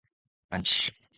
[0.49, 0.91] ランチ